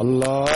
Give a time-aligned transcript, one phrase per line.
[0.00, 0.55] الله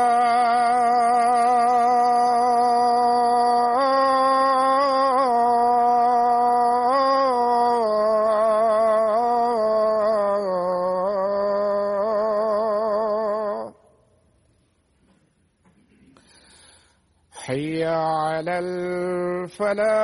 [19.61, 20.01] فلا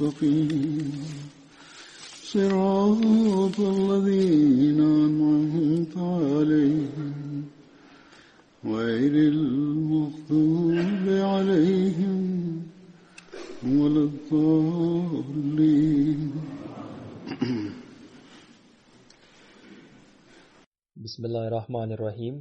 [0.00, 0.88] المستقيم
[2.32, 7.44] صراط الذين أنعمت عليهم
[8.64, 12.24] غير المغضوب عليهم
[13.64, 15.52] ولا الضالين
[20.96, 22.36] Бисмиллахир-Рахманир-Рахим.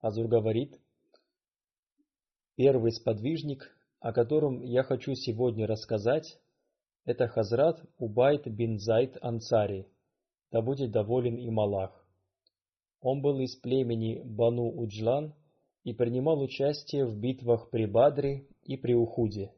[0.00, 0.80] Азур говорит,
[2.56, 3.70] первый сподвижник,
[4.03, 6.37] о котором я хочу сегодня рассказать,
[7.05, 9.87] это Хазрат Убайт бин Зайд Ансари,
[10.51, 12.05] да будет доволен им Аллах.
[12.99, 15.33] Он был из племени Бану Уджлан
[15.85, 19.53] и принимал участие в битвах при Бадре и при Ухуде.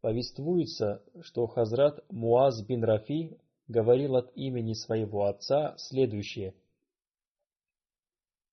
[0.00, 3.38] Повествуется, что Хазрат Муаз бин Рафи
[3.68, 6.54] говорил от имени своего отца следующее.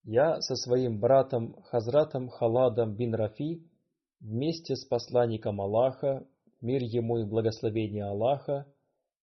[0.03, 3.63] «Я со своим братом Хазратом Халадом бин Рафи
[4.19, 6.27] вместе с посланником Аллаха,
[6.59, 8.65] мир ему и благословение Аллаха,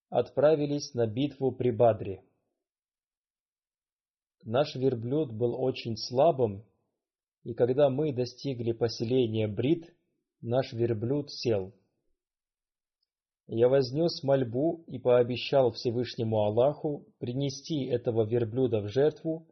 [0.08, 2.22] отправились на битву при Бадре.
[4.44, 6.64] Наш верблюд был очень слабым,
[7.42, 9.92] и когда мы достигли поселения Брит,
[10.40, 11.74] наш верблюд сел.
[13.46, 19.48] Я вознес мольбу и пообещал Всевышнему Аллаху принести этого верблюда в жертву,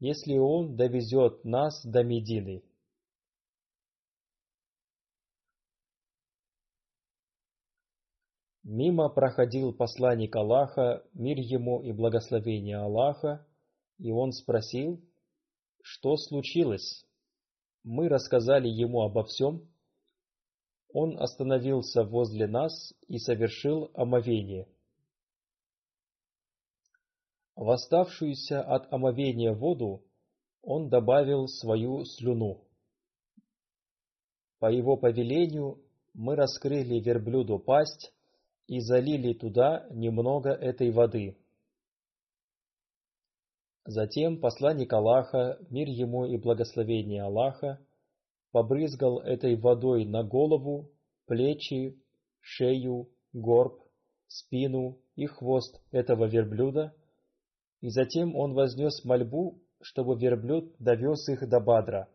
[0.00, 2.62] если он довезет нас до Медины.
[8.62, 13.46] Мимо проходил посланник Аллаха, мир ему и благословение Аллаха,
[13.98, 15.02] и он спросил,
[15.82, 17.06] что случилось.
[17.82, 19.66] Мы рассказали ему обо всем.
[20.92, 24.68] Он остановился возле нас и совершил омовение.
[27.58, 30.04] В оставшуюся от омовения воду
[30.62, 32.62] он добавил свою слюну.
[34.60, 35.82] По его повелению
[36.14, 38.12] мы раскрыли верблюду пасть
[38.68, 41.36] и залили туда немного этой воды.
[43.84, 47.84] Затем посланник Аллаха, мир ему и благословение Аллаха,
[48.52, 50.92] побрызгал этой водой на голову,
[51.26, 52.00] плечи,
[52.38, 53.82] шею, горб,
[54.28, 56.94] спину и хвост этого верблюда,
[57.80, 62.08] и затем он вознес мольбу, чтобы верблюд довез их до Бадра.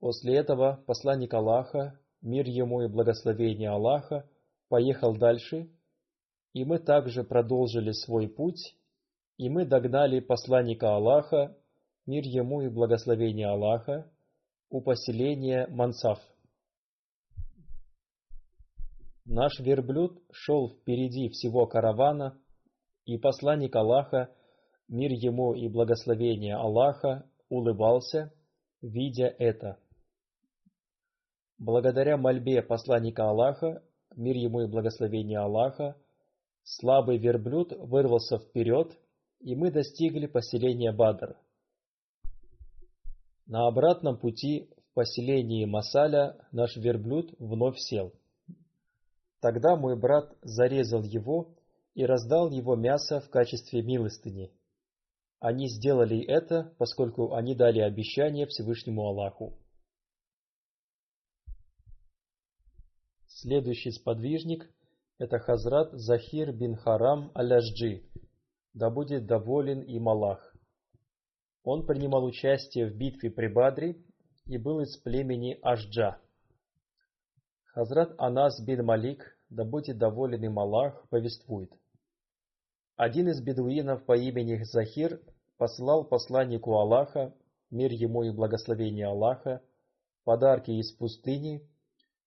[0.00, 4.28] После этого посланник Аллаха, мир ему и благословение Аллаха,
[4.68, 5.70] поехал дальше,
[6.52, 8.76] и мы также продолжили свой путь,
[9.38, 11.56] и мы догнали посланника Аллаха,
[12.06, 14.10] мир ему и благословение Аллаха,
[14.68, 16.18] у поселения Мансаф.
[19.24, 22.38] Наш верблюд шел впереди всего каравана,
[23.04, 24.30] и посланник Аллаха,
[24.88, 28.32] мир ему и благословение Аллаха, улыбался,
[28.80, 29.78] видя это.
[31.58, 33.82] Благодаря мольбе посланника Аллаха,
[34.16, 35.96] мир ему и благословение Аллаха,
[36.62, 38.98] слабый верблюд вырвался вперед,
[39.40, 41.36] и мы достигли поселения Бадр.
[43.46, 48.12] На обратном пути в поселении Масаля наш верблюд вновь сел.
[49.40, 51.54] Тогда мой брат зарезал его
[51.94, 54.52] и раздал его мясо в качестве милостыни.
[55.38, 59.58] Они сделали это, поскольку они дали обещание Всевышнему Аллаху.
[63.26, 64.70] Следующий сподвижник–
[65.18, 68.02] это Хазрат Захир бин Харам Аляжджи,
[68.72, 70.56] да будет доволен им Аллах.
[71.62, 74.02] Он принимал участие в битве при Бадре
[74.46, 76.20] и был из племени Ашджа.
[77.64, 81.70] Хазрат Анас бин Малик, да будет доволен им Аллах, повествует.
[82.96, 85.20] Один из бедуинов по имени Захир
[85.56, 87.34] послал посланнику Аллаха,
[87.70, 89.62] мир ему и благословение Аллаха,
[90.24, 91.68] подарки из пустыни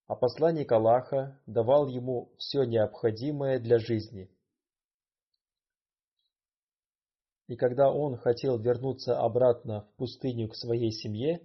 [0.08, 4.30] а посланник Аллаха давал ему все необходимое для жизни.
[7.46, 11.42] И когда он хотел вернуться обратно в пустыню к своей семье,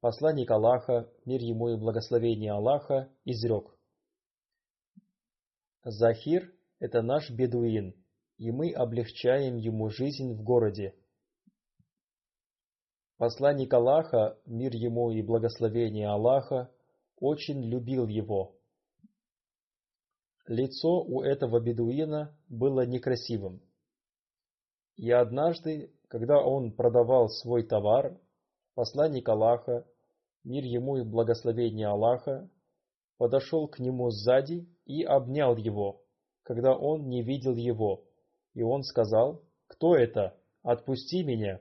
[0.00, 3.76] посланник Аллаха, мир ему и благословение Аллаха, изрек.
[5.82, 7.96] Захир– это наш бедуин,
[8.42, 10.96] и мы облегчаем ему жизнь в городе.
[13.16, 16.68] Посланник Аллаха, мир ему и благословение Аллаха,
[17.20, 18.56] очень любил его.
[20.48, 23.62] Лицо у этого бедуина было некрасивым.
[24.96, 28.18] И однажды, когда он продавал свой товар,
[28.74, 29.86] посланник Аллаха,
[30.42, 32.50] мир ему и благословение Аллаха,
[33.18, 36.02] подошел к нему сзади и обнял его,
[36.42, 38.04] когда он не видел его,
[38.54, 40.36] И он сказал, «Кто это?
[40.62, 41.60] Отпусти меня!»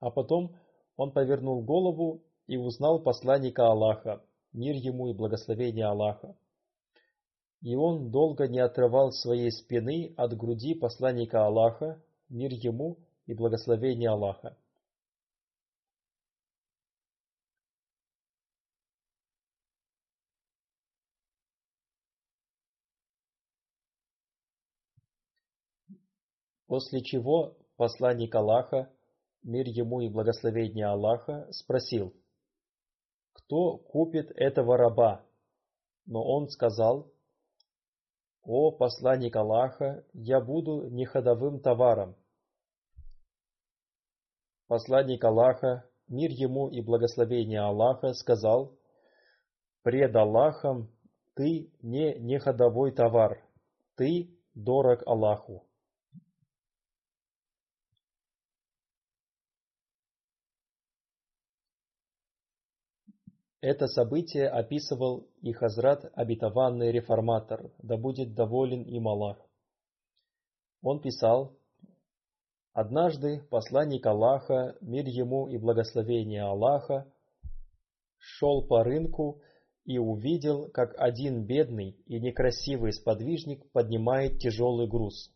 [0.00, 0.56] А потом
[0.96, 4.22] он повернул голову и узнал посланника Аллаха,
[4.52, 6.36] мир ему и благословение Аллаха.
[7.62, 14.10] И он долго не отрывал своей спины от груди посланника Аллаха, мир ему и благословение
[14.10, 14.56] Аллаха.
[26.70, 28.88] После чего посланник Аллаха,
[29.42, 32.14] мир ему и благословение Аллаха, спросил,
[33.32, 35.26] «Кто купит этого раба?»
[36.06, 37.12] Но он сказал,
[38.44, 42.14] «О посланник Аллаха, я буду не ходовым товаром».
[44.68, 48.78] Посланник Аллаха, мир ему и благословение Аллаха, сказал,
[49.82, 50.88] «Пред Аллахом
[51.34, 53.42] ты не неходовой товар,
[53.96, 55.66] ты дорог Аллаху».
[63.60, 69.38] Это событие описывал и Хазрат обетованный реформатор, да будет доволен им Аллах.
[70.82, 71.58] Он писал,
[72.72, 77.12] «Однажды посланник Аллаха, мир ему и благословение Аллаха,
[78.16, 79.42] шел по рынку
[79.84, 85.30] и увидел, как один бедный и некрасивый сподвижник поднимает тяжелый груз.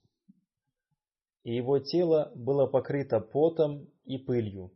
[1.42, 4.72] И его тело было покрыто потом и пылью.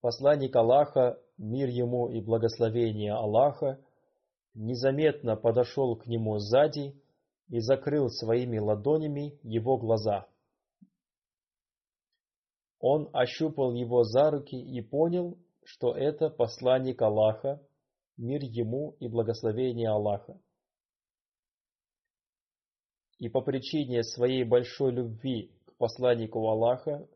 [0.00, 3.80] Посланник Аллаха, мир ему и благословение Аллаха,
[4.54, 7.00] незаметно подошел к нему сзади
[7.48, 10.28] и закрыл своими ладонями его глаза.
[12.78, 17.60] Он ощупал его за руки и понял, что это посланник Аллаха,
[18.16, 20.40] мир ему и благословение Аллаха.
[23.18, 27.08] И по причине своей большой любви к посланнику Аллаха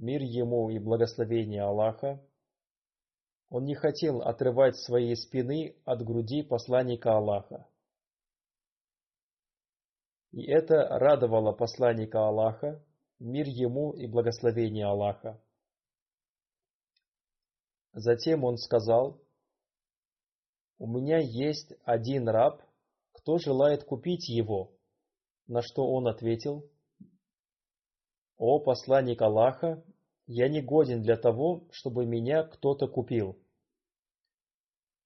[0.00, 2.20] мир ему и благословение Аллаха,
[3.50, 7.66] он не хотел отрывать своей спины от груди посланника Аллаха.
[10.30, 12.84] И это радовало посланника Аллаха,
[13.18, 15.40] мир ему и благословение Аллаха.
[17.92, 19.20] Затем он сказал,
[20.78, 22.62] «У меня есть один раб,
[23.12, 24.72] кто желает купить его?»
[25.48, 26.70] На что он ответил,
[28.38, 29.82] «О посланник Аллаха,
[30.26, 33.36] я не годен для того, чтобы меня кто-то купил».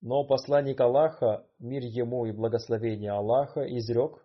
[0.03, 4.23] Но посланник Аллаха, мир ему и благословение Аллаха, изрек,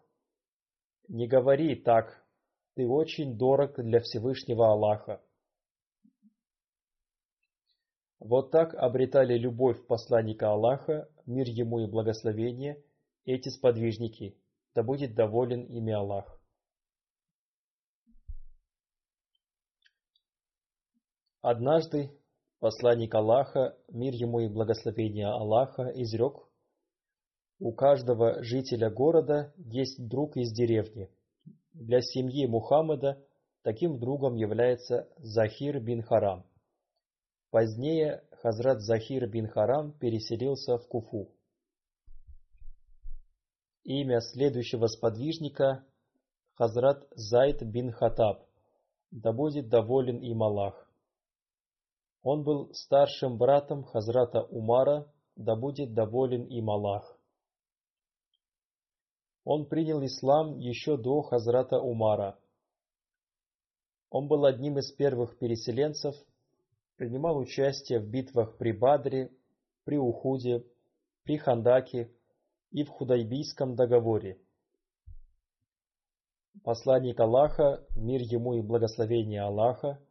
[1.08, 2.22] «Не говори так,
[2.76, 5.22] ты очень дорог для Всевышнего Аллаха».
[8.20, 12.84] Вот так обретали любовь посланника Аллаха, мир ему и благословение,
[13.24, 14.36] эти сподвижники,
[14.74, 16.37] да будет доволен ими Аллах.
[21.50, 22.12] Однажды
[22.60, 26.46] посланник Аллаха, мир ему и благословение Аллаха, изрек,
[27.58, 31.10] «У каждого жителя города есть друг из деревни.
[31.72, 33.26] Для семьи Мухаммада
[33.62, 36.46] таким другом является Захир бин Харам.
[37.50, 41.30] Позднее Хазрат Захир бин Харам переселился в Куфу.
[43.86, 45.86] Имя следующего сподвижника–
[46.56, 48.46] Хазрат Зайд бин Хатаб,
[49.12, 50.87] да будет доволен им Аллах.
[52.30, 57.18] Он был старшим братом Хазрата Умара, да будет доволен им Аллах.
[59.46, 62.38] Он принял ислам еще до Хазрата Умара.
[64.10, 66.16] Он был одним из первых переселенцев,
[66.98, 69.32] принимал участие в битвах при Бадре,
[69.86, 70.66] при Ухуде,
[71.24, 72.12] при Хандаке
[72.72, 74.38] и в Худайбийском договоре.
[76.62, 80.02] Посланник Аллаха, мир ему и благословение Аллаха,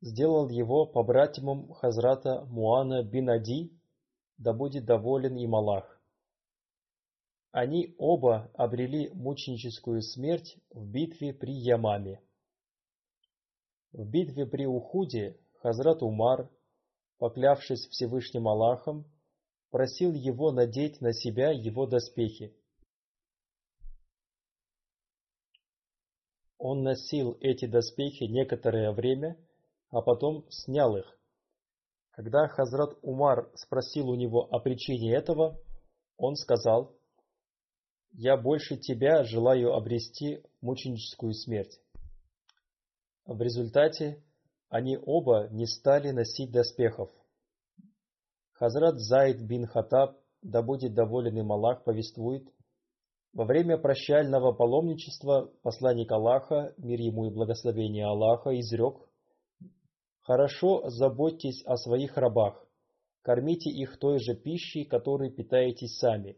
[0.00, 3.72] сделал его побратимом Хазрата Муана бин Ади,
[4.36, 6.00] да будет доволен им Аллах.
[7.50, 12.22] Они оба обрели мученическую смерть в битве при Ямаме.
[13.92, 16.50] В битве при Ухуде Хазрат Умар,
[17.18, 19.10] поклявшись Всевышним Аллахом,
[19.70, 22.54] просил его надеть на себя его доспехи.
[26.58, 29.36] Он носил эти доспехи некоторое время
[29.90, 31.18] а потом снял их.
[32.10, 35.60] Когда Хазрат Умар спросил у него о причине этого,
[36.16, 36.96] он сказал,
[38.12, 41.80] «Я больше тебя желаю обрести мученическую смерть».
[43.24, 44.24] В результате
[44.68, 47.10] они оба не стали носить доспехов.
[48.52, 52.48] Хазрат Зайд бин Хатаб, да будет доволен им Аллах, повествует,
[53.32, 59.07] Во время прощального паломничества посланник Аллаха, мир ему и благословение Аллаха, изрек
[60.28, 62.62] «Хорошо заботьтесь о своих рабах,
[63.22, 66.36] кормите их той же пищей, которой питаетесь сами,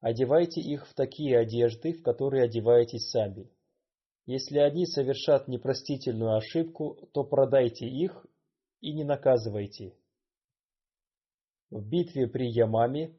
[0.00, 3.48] одевайте их в такие одежды, в которые одеваетесь сами.
[4.26, 8.26] Если они совершат непростительную ошибку, то продайте их
[8.80, 9.94] и не наказывайте».
[11.70, 13.14] В битве при Ямаме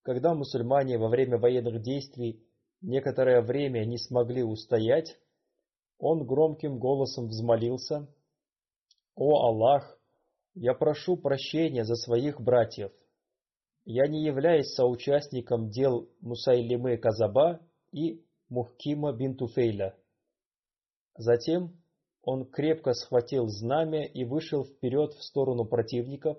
[0.00, 2.42] когда мусульмане во время военных действий
[2.80, 5.18] некоторое время не смогли устоять,
[5.98, 8.08] он громким голосом взмолился,
[9.22, 10.00] «О Аллах,
[10.54, 12.90] я прошу прощения за своих братьев.
[13.84, 17.60] Я не являюсь соучастником дел Мусайлимы Казаба
[17.92, 19.94] и Мухкима бин Туфейля».
[21.18, 21.76] Затем
[22.22, 26.38] он крепко схватил знамя и вышел вперед в сторону противников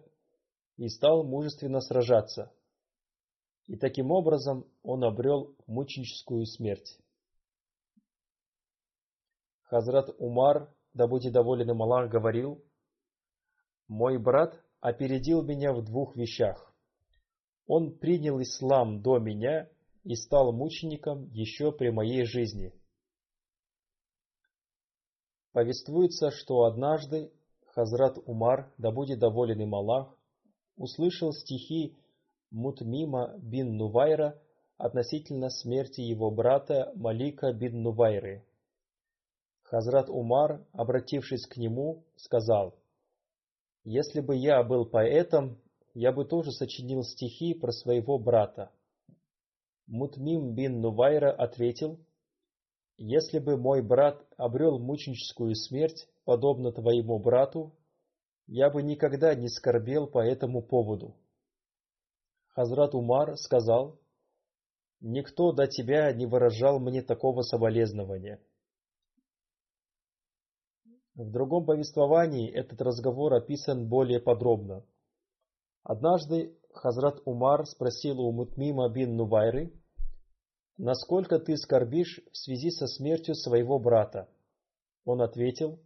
[0.78, 2.52] и стал мужественно сражаться
[3.68, 7.00] и таким образом он обрел мученическую смерть.
[9.62, 12.66] Хазрат Умар, да будет доволен им Аллах, говорил,
[13.92, 16.74] «Мой брат опередил меня в двух вещах.
[17.68, 19.68] Он принял ислам до меня
[20.06, 22.74] и стал мучеником еще при моей жизни».
[25.52, 27.34] Повествуется, что однажды
[27.66, 30.18] Хазрат Умар, да будет доволен им Аллах,
[30.78, 31.98] услышал стихи
[32.50, 34.42] Мутмима бин Нувайра
[34.78, 38.46] относительно смерти его брата Малика бин Нувайры.
[39.64, 42.81] Хазрат Умар, обратившись к нему, сказал,
[43.84, 45.60] «Если бы я был поэтом,
[45.94, 48.72] я бы тоже сочинил стихи про своего брата».
[49.88, 52.00] Мутмим бин Нувайра ответил,
[52.98, 57.74] «Если бы мой брат обрел мученическую смерть, подобно твоему брату,
[58.48, 61.16] я бы никогда не скорбел по этому поводу».
[62.50, 64.00] Хазрат Умар сказал,
[65.00, 68.40] «Никто до тебя не выражал мне такого соболезнования».
[71.16, 74.86] В другом повествовании этот разговор описан более подробно.
[75.84, 79.74] Однажды Хазрат Умар спросил у Мутмима бин Нувайры,
[80.78, 84.30] «Насколько ты скорбишь в связи со смертью своего брата?»
[85.06, 85.80] Он ответил,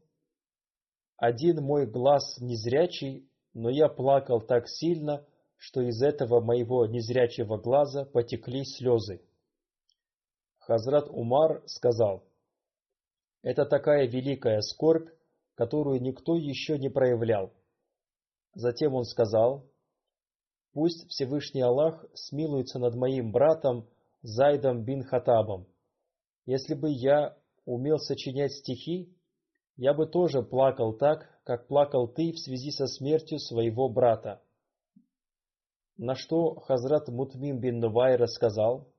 [1.17, 5.25] «Один мой глаз незрячий, но я плакал так сильно,
[5.57, 9.21] что из этого моего незрячего глаза потекли слезы.
[10.59, 12.23] Хазрат Умар сказал,
[13.45, 15.07] «Это такая великая скорбь,
[15.53, 17.53] которую никто еще не проявлял».
[18.55, 19.69] Затем он сказал,
[20.73, 23.87] «Пусть Всевышний Аллах смилуется над моим братом
[24.23, 25.67] Зайдом бин Хатабом.
[26.47, 29.15] Если бы я умел сочинять стихи,
[29.75, 34.41] я бы тоже плакал так, как плакал ты в связи со смертью своего брата.
[35.97, 38.91] На что Хазрат Мутмим бин Нувай рассказал,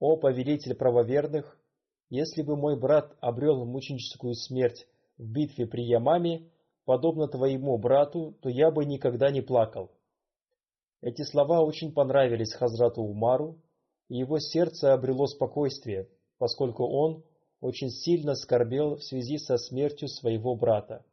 [0.00, 1.56] «О повелитель правоверных,
[2.12, 6.50] если бы мой брат обрел мученическую смерть в битве при Ямаме,
[6.84, 9.90] подобно твоему брату, то я бы никогда не плакал».
[11.00, 13.56] Эти слова очень понравились Хазрату Умару,
[14.08, 17.24] и его сердце обрело спокойствие, поскольку он
[17.62, 21.06] очень сильно скорбел в связи со смертью своего брата.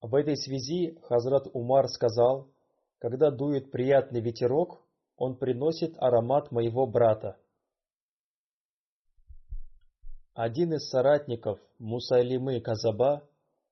[0.00, 2.48] В этой связи Хазрат Умар сказал,
[2.98, 4.80] когда дует приятный ветерок,
[5.16, 7.36] он приносит аромат моего брата.
[10.40, 13.28] Один из соратников Мусайлимы Казаба,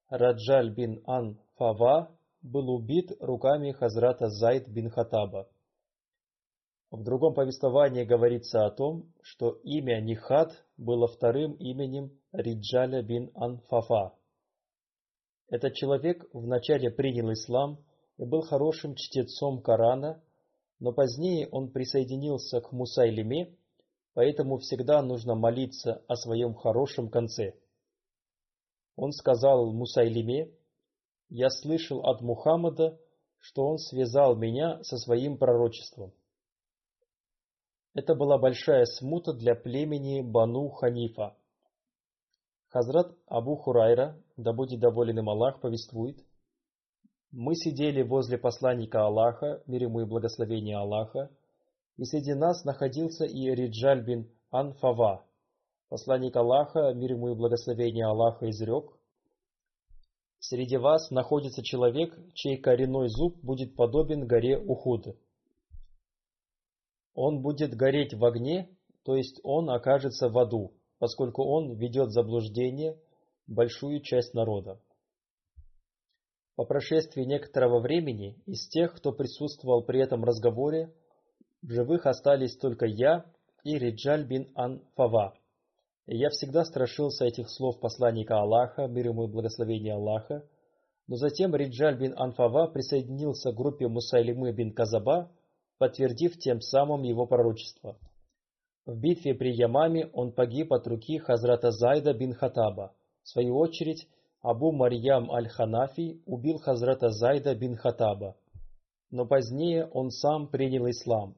[0.08, 2.10] Раджаль бин Ан Фава,
[2.42, 5.48] был убит руками Хазрата Зайд бин Хатаба.
[6.90, 14.14] В другом повествовании говорится о том, что имя Нихат было вторым именем Риджаля бин Анфафа.
[15.48, 17.78] Этот человек вначале принял ислам
[18.16, 20.20] и был хорошим чтецом Корана,
[20.80, 23.54] но позднее он присоединился к Мусайлиме,
[24.16, 27.52] поэтому всегда нужно молиться о своем хорошем конце.
[28.96, 30.50] Он сказал Мусайлиме,
[31.28, 32.98] «Я слышал от Мухаммада,
[33.38, 36.14] что он связал меня со своим пророчеством».
[37.92, 41.36] Это была большая смута для племени Бану Ханифа.
[42.68, 46.24] Хазрат Абу Хурайра, да будет доволен им Аллах, повествует.
[47.32, 51.28] Мы сидели возле посланника Аллаха, мир ему и благословение Аллаха,
[51.96, 55.24] и среди нас находился и Риджаль бин Анфава.
[55.88, 58.92] Посланник Аллаха, мир ему и благословение Аллаха, изрек.
[60.38, 65.16] Среди вас находится человек, чей коренной зуб будет подобен горе Ухуд.
[67.14, 68.68] Он будет гореть в огне,
[69.04, 72.98] то есть он окажется в аду поскольку он ведет заблуждение
[73.46, 74.80] большую часть народа.
[76.56, 80.94] По прошествии некоторого времени из тех, кто присутствовал при этом разговоре,
[81.62, 83.24] В живых остались только я
[83.64, 85.34] и Риджаль бин Ан-Фава.
[86.06, 90.44] Я всегда страшился этих слов посланника Аллаха, мир ему и благословение Аллаха,
[91.08, 95.30] но затем Риджаль бин Анфава присоединился к группе Мусайлимы бин Казаба,
[95.78, 97.98] подтвердив тем самым его пророчество.
[98.86, 102.94] В битве при Ямаме он погиб от руки Хазрата Зайда бин Хатаба.
[103.24, 104.08] В свою очередь,
[104.42, 108.36] Абу Марьям аль-Ханафи убил Хазрата Зайда бин Хатаба.
[109.10, 111.36] Но позднее он сам принял ислам.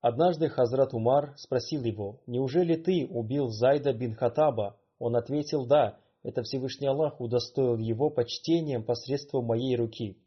[0.00, 6.42] Однажды Хазрат Умар спросил его, «Неужели ты убил Зайда бин Хатаба?» Он ответил, «Да, это
[6.42, 10.18] Всевышний Аллах удостоил его почтением посредством моей руки.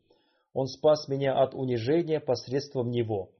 [0.54, 3.32] Он спас меня от унижения посредством него.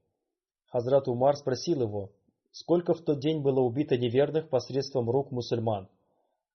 [0.66, 2.10] Хазрат Умар спросил его,
[2.50, 5.88] сколько в тот день было убито неверных посредством рук мусульман.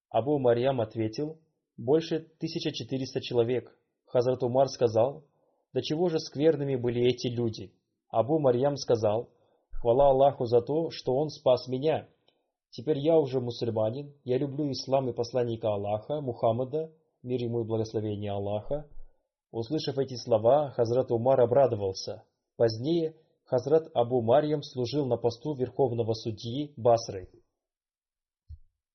[0.10, 1.38] Абу Марьям ответил,
[1.78, 3.74] больше 1400 человек.
[4.08, 5.24] Хазрат Умар сказал,
[5.72, 7.72] до чего же скверными были эти люди.
[8.10, 9.30] Абу Марьям сказал,
[9.80, 12.08] хвала Аллаху за то, что он спас меня,
[12.72, 16.92] Теперь я уже мусульманин, я люблю ислам и посланника Аллаха, Мухаммада,
[17.24, 18.88] мир ему и благословение Аллаха.
[19.52, 22.24] Услышав эти слова, Хазрат Умар обрадовался.
[22.58, 23.15] Позднее
[23.46, 27.30] Хазрат Абу Марьям служил на посту верховного судьи Басры.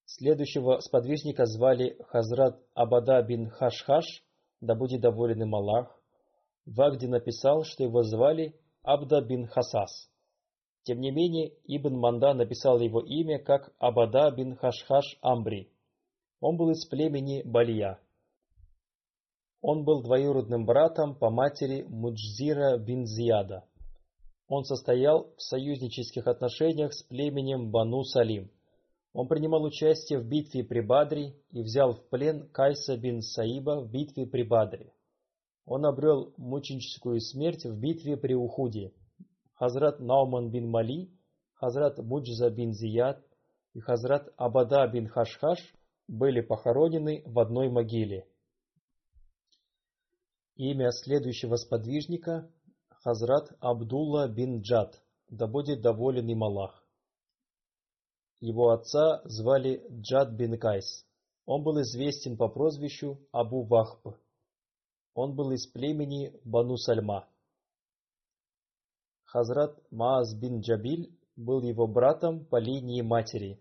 [0.05, 4.23] Следующего сподвижника звали Хазрат Абада бин Хашхаш,
[4.61, 6.01] да будет доволен им Аллах.
[6.64, 10.09] Вагди написал, что его звали Абда бин Хасас.
[10.85, 15.70] Тем не менее, Ибн Манда написал его имя как Абада бин Хашхаш Амбри.
[16.40, 17.99] Он был из племени Балия.
[19.62, 23.64] Он был двоюродным братом по матери Муджзира бин Зияда.
[24.47, 28.51] Он состоял в союзнических отношениях с племенем Бану Салим.
[29.14, 33.90] Он принимал участие в битве при Бадре и взял в плен Кайса бин Саиба в
[33.90, 34.92] битве при Бадре.
[35.64, 38.92] Он обрел мученическую смерть в битве при Ухуде–
[39.55, 41.11] Хазрат Науман бин Мали,
[41.55, 43.25] Хазрат Муджза бин Зияд
[43.73, 45.61] и Хазрат Абада бин Хашхаш
[46.09, 48.27] были похоронены в одной могиле.
[50.57, 52.51] Имя следующего сподвижника–
[53.05, 56.87] Хазрат Абдулла бин Джад, да будет доволен им Аллах.
[58.40, 61.07] Его отца звали Джад бин Кайс.
[61.45, 64.17] Он был известен по прозвищу Абу Вахб.
[65.14, 67.29] Он был из племени Бану Сальма.
[69.35, 73.61] Хазрат Маас бин Джабиль был его братом по линии матери.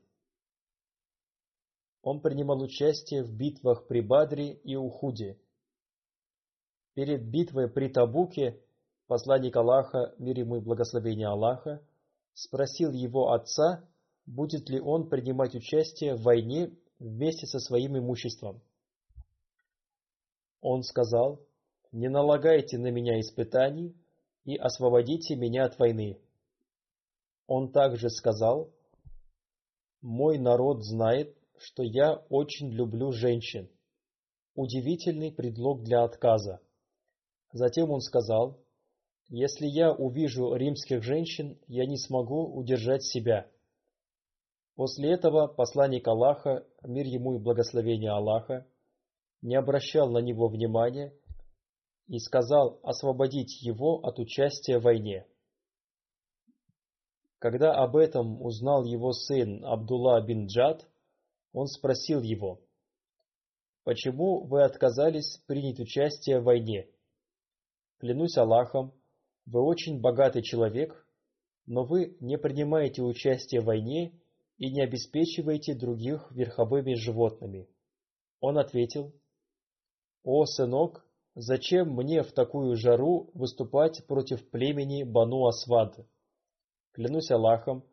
[2.04, 5.40] Он принимал участие в битвах при Бадре и Ухуде.
[6.94, 8.62] Перед битвой при Табуке
[9.08, 11.82] посланник Аллаха, мир ему и благословение Аллаха,
[12.36, 13.84] спросил его отца,
[14.28, 18.62] будет ли он принимать участие в войне вместе со своим имуществом.
[20.62, 21.40] Он сказал,
[21.92, 23.96] «Не налагайте на меня испытаний,
[24.46, 26.20] и освободите меня от войны.
[27.48, 28.72] Он также сказал,
[30.02, 33.70] «Мой народ знает, что я очень люблю женщин».
[34.56, 36.62] Удивительный предлог для отказа.
[37.52, 38.60] Затем он сказал,
[39.30, 43.50] «Если я увижу римских женщин, я не смогу удержать себя».
[44.76, 48.66] После этого посланник Аллаха, мир ему и благословение Аллаха,
[49.42, 51.14] не обращал на него внимания
[52.08, 55.26] и сказал освободить его от участия в войне.
[57.40, 60.88] Когда об этом узнал его сын Абдулла бин Джад,
[61.52, 62.62] он спросил его,
[63.84, 66.88] «Почему вы отказались принять участие в войне?
[68.00, 68.94] Клянусь Аллахом,
[69.46, 71.06] вы очень богатый человек,
[71.66, 74.18] но вы не принимаете участие в войне
[74.58, 77.68] и не обеспечиваете других верховыми животными».
[78.40, 79.14] Он ответил,
[80.24, 85.98] «О, сынок, Зачем мне в такую жару выступать против племени Бану Асвад?
[86.92, 87.84] Клянусь Аллахом,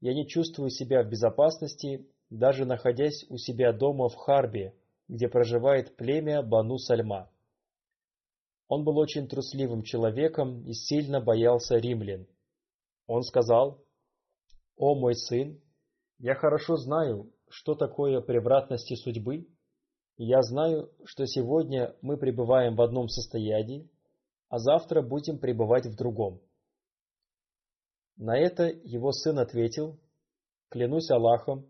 [0.00, 4.74] я не чувствую себя в безопасности, даже находясь у себя дома в Харбе,
[5.08, 7.30] где проживает племя Бану Сальма.
[8.66, 12.26] Он был очень трусливым человеком и сильно боялся римлян.
[13.06, 13.84] Он сказал,
[14.76, 15.60] «О мой сын,
[16.18, 19.48] я хорошо знаю, что такое превратности судьбы,
[20.22, 23.88] я знаю, что сегодня мы пребываем в одном состоянии,
[24.50, 26.42] а завтра будем пребывать в другом.
[28.16, 29.98] На это его сын ответил,
[30.68, 31.66] «Клянусь Аллахом,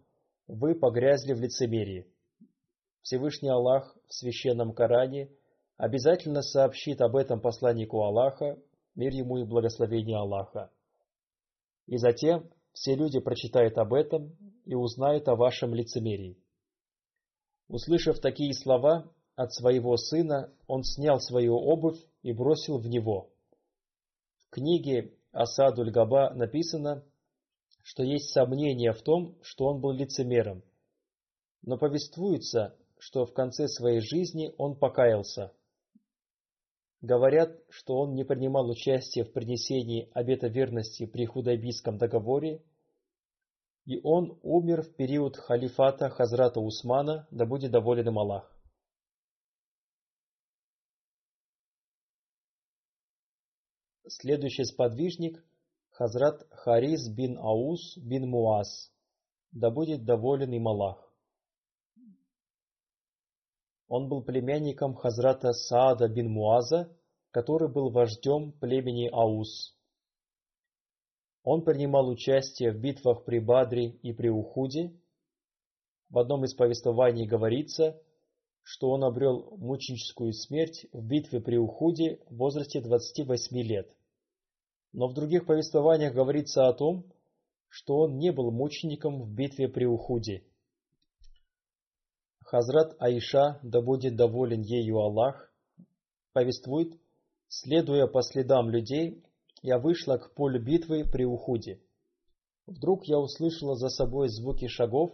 [0.49, 2.13] вы погрязли в лицемерии.
[3.03, 5.31] Всевышний Аллах в священном Коране
[5.77, 8.59] обязательно сообщит об этом посланнику Аллаха,
[8.97, 10.73] мир ему и благословение Аллаха.
[11.87, 16.37] И затем все люди прочитают об этом и узнают о вашем лицемерии.
[17.71, 23.31] Услышав такие слова от своего сына, он снял свою обувь и бросил в него.
[24.39, 27.05] В книге Асадуль Габа написано,
[27.85, 30.65] что есть сомнение в том, что он был лицемером.
[31.63, 35.53] Но повествуется, что в конце своей жизни он покаялся.
[37.01, 42.65] Говорят, что он не принимал участия в принесении обета верности при Худайбийском договоре,
[43.91, 48.57] и он умер в период халифата Хазрата Усмана, да будет доволен им Аллах.
[54.07, 55.45] Следующий сподвижник–
[55.91, 58.93] Хазрат Харис бин Аус бин Муаз,
[59.51, 61.13] да будет доволен им Аллах.
[63.89, 66.97] Он был племянником Хазрата Саада бин Муаза,
[67.33, 69.77] который был вождем племени Аус.
[71.43, 74.93] Он принимал участие в битвах при Бадре и при Ухуде.
[76.11, 78.01] В одном из повествований говорится,
[78.63, 83.91] что он обрел мученическую смерть в битве при Ухуде в возрасте 28 лет.
[84.93, 87.11] Но в других повествованиях говорится о том,
[87.69, 90.45] что он не был мучеником в битве при Ухуде.
[92.41, 95.55] Хазрат Аиша, да будет доволен ею Аллах,
[96.33, 97.01] повествует,
[97.49, 99.23] следуя по следам людей,
[99.63, 101.81] я вышла к полю битвы при Ухуде.
[102.67, 105.13] Вдруг я услышала за собой звуки шагов,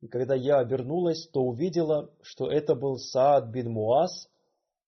[0.00, 4.28] и когда я обернулась, то увидела, что это был Саад бин Муаз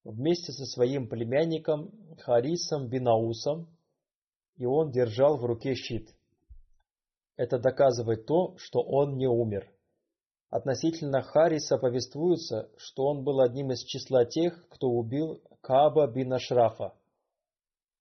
[0.05, 3.69] вместе со своим племянником Харисом бин Аусом,
[4.57, 6.15] и он держал в руке щит.
[7.37, 9.71] Это доказывает то, что он не умер.
[10.51, 16.95] Относительно Хариса повествуется, что он был одним из числа тех, кто убил Кааба бин Ашрафа.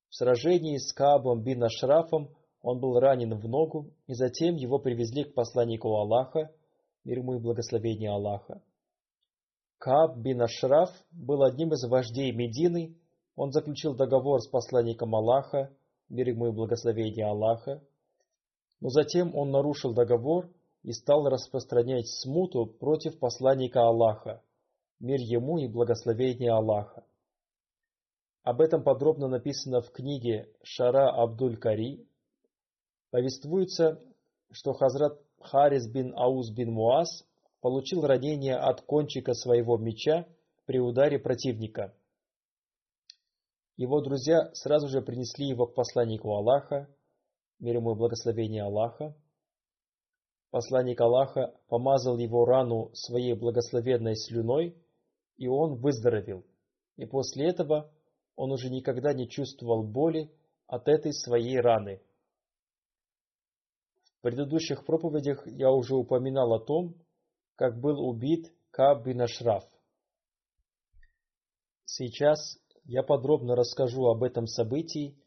[0.09, 2.29] В сражении с Каабом бин Ашрафом
[2.61, 6.51] он был ранен в ногу, и затем его привезли к посланнику Аллаха,
[7.03, 8.61] мир ему и благословение Аллаха.
[9.77, 12.97] Кааб бин Ашраф был одним из вождей Медины,
[13.35, 15.71] он заключил договор с посланником Аллаха,
[16.09, 17.83] мир ему и благословение Аллаха,
[18.79, 20.49] но затем он нарушил договор
[20.83, 24.41] и стал распространять смуту против посланника Аллаха,
[24.99, 27.03] мир ему и благословение Аллаха.
[28.47, 32.07] Об этом подробно написано в книге Шара Абдуль-Кари.
[33.11, 34.01] Повествуется,
[34.51, 37.25] что Хазрат Харис бин Ауз бин Муаз
[37.59, 40.25] получил ранение от кончика своего меча
[40.65, 41.93] при ударе противника.
[43.75, 46.87] Его друзья сразу же принесли его к посланнику Аллаха,
[47.59, 49.13] мир ему и благословение Аллаха,
[50.51, 54.77] Посланник Аллаха помазал его рану своей благословенной слюной,
[55.35, 56.45] и он выздоровел.
[56.95, 57.91] И после этого
[58.37, 60.31] он уже никогда не чувствовал боли
[60.67, 62.01] от этой своей раны.
[64.05, 66.95] В предыдущих проповедях я уже упоминал о том,
[67.55, 69.25] как был убит Каб бин.
[71.83, 75.17] Сейчас я подробно расскажу об этом событии,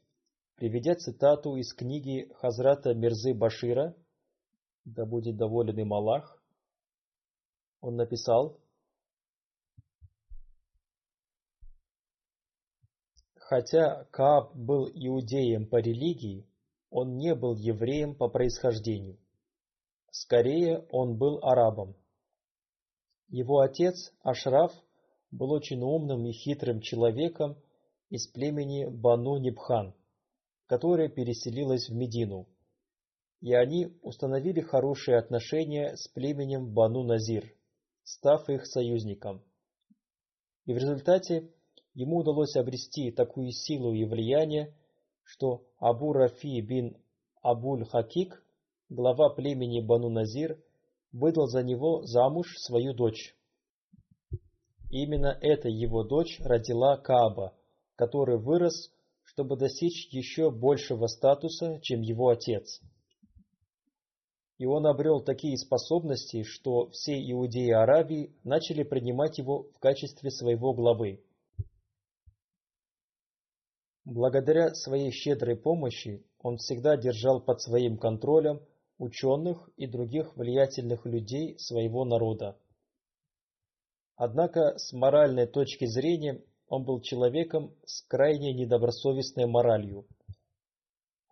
[0.56, 3.94] приведя цитату из книги Хазрата Мирзы Башира–
[4.84, 6.42] да будет доволен им Аллах,
[7.80, 8.58] он написал,
[13.50, 16.46] Хотя Кааб был иудеем по религии,
[16.88, 19.18] он не был евреем по происхождению.
[20.12, 21.96] Скорее, он был арабом.
[23.26, 24.72] Его отец, Ашраф,
[25.32, 27.60] был очень умным и хитрым человеком
[28.08, 29.96] из племени Бану Нибхан,
[30.66, 32.46] которое переселилось в Медину–
[33.40, 37.50] и они установили хорошие отношения с племенем Бану Назир,
[38.04, 39.42] став их союзником.
[40.66, 41.50] И в результате
[41.94, 44.74] ему удалось обрести такую силу и влияние,
[45.22, 46.96] что Абу Рафи бин
[47.42, 48.44] Абуль Хакик,
[48.88, 50.62] глава племени Бану Назир,
[51.12, 53.34] выдал за него замуж свою дочь.
[54.90, 57.54] Именно эта его дочь родила Кааба,
[57.96, 62.80] который вырос, чтобы достичь еще большего статуса, чем его отец
[64.60, 70.74] и он обрел такие способности, что все иудеи Аравии начали принимать его в качестве своего
[70.74, 71.24] главы.
[74.10, 78.60] Благодаря своей щедрой помощи он всегда держал под своим контролем
[78.98, 82.58] ученых и других влиятельных людей своего народа.
[84.16, 90.06] Однако с моральной точки зрения он был человеком с крайне недобросовестной моралью–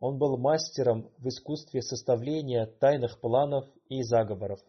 [0.00, 4.60] он был мастером в искусстве составления тайных планов и заговоров.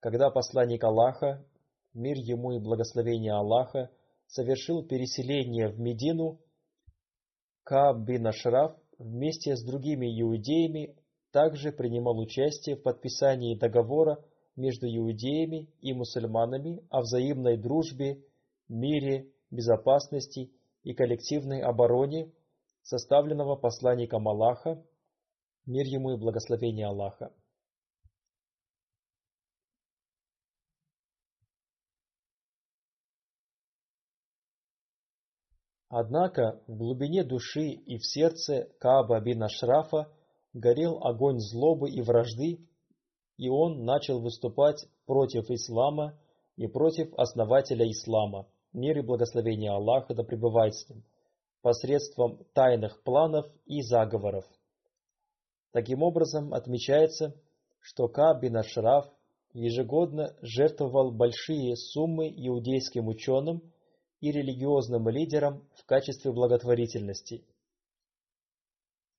[0.00, 1.44] Когда посланник Аллаха,
[1.92, 3.90] мир ему и благословение Аллаха,
[4.28, 6.40] совершил переселение в Медину,
[7.64, 10.96] Кааб бин Ашраф вместе с другими иудеями
[11.32, 14.24] также принимал участие в подписании договора
[14.56, 18.22] между иудеями и мусульманами о взаимной дружбе,
[18.68, 20.50] мире, безопасности
[20.82, 22.32] и коллективной обороне
[22.82, 24.82] составленного посланником Аллаха,
[25.66, 27.32] мир ему и благословение Аллаха.
[35.88, 40.12] Однако в глубине души и в сердце Кааба бин Ашрафа
[40.52, 42.58] горел огонь злобы и вражды,
[43.38, 46.18] и он начал выступать против ислама
[46.56, 51.04] и против основателя ислама, мир и благословение Аллаха да пребывает с ним,
[51.62, 54.44] посредством тайных планов и заговоров.
[55.72, 57.34] Таким образом, отмечается,
[57.80, 59.06] что Кааб бин Ашраф
[59.54, 63.62] ежегодно жертвовал большие суммы иудейским ученым
[64.20, 67.44] и религиозным лидерам в качестве благотворительности.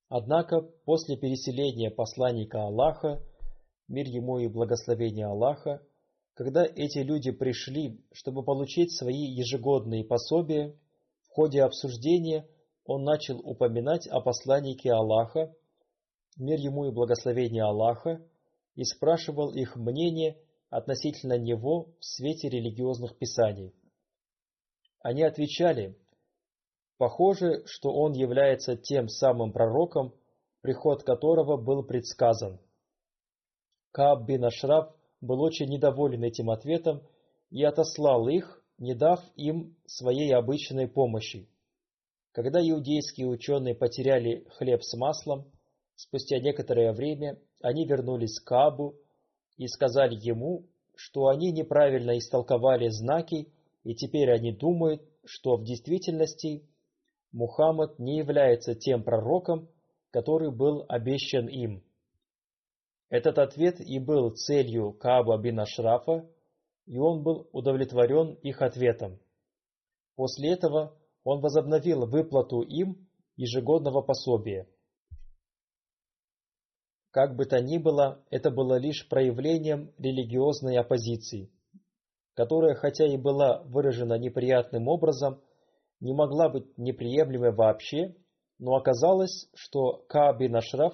[0.10, 3.22] Однако после переселения посланника Аллаха,
[3.88, 5.82] мир ему и благословение Аллаха,
[6.34, 10.76] когда эти люди пришли, чтобы получить свои ежегодные пособия,
[11.24, 12.48] в ходе обсуждения
[12.86, 15.54] он начал упоминать о посланнике Аллаха,
[16.38, 18.22] мир ему и благословение Аллаха,
[18.76, 20.38] и спрашивал их мнение
[20.70, 23.74] относительно него в свете религиозных писаний.
[25.02, 25.98] Они отвечали,
[26.98, 30.14] похоже, что он является тем самым пророком,
[30.62, 32.60] приход которого был предсказан.
[33.92, 37.02] Кааб бин Ашраф был очень недоволен этим ответом
[37.50, 41.50] и отослал их, не дав им своей обычной помощи.
[42.32, 45.52] Когда иудейские ученые потеряли хлеб с маслом,
[45.96, 48.96] спустя некоторое время они вернулись к Каабу
[49.58, 53.52] и сказали ему, что они неправильно истолковали знаки
[53.90, 56.64] и теперь они думают, что в действительности
[57.32, 59.68] Мухаммад не является тем пророком,
[60.12, 61.84] который был обещан им.
[63.10, 66.30] Этот ответ и был целью Кааба бин Ашрафа,
[66.86, 69.20] и он был удовлетворен их ответом.
[70.16, 74.68] После этого он возобновил выплату им ежегодного пособия.
[77.10, 81.52] Как бы то ни было, это было лишь проявлением религиозной оппозиции–
[82.40, 85.42] которая, хотя и была выражена неприятным образом,
[86.00, 88.16] не могла быть неприемлемой вообще,
[88.60, 90.94] но оказалось, что Кааб бин Ашраф